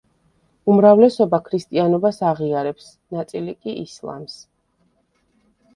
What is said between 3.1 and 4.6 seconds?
ნაწილი კი ისლამს.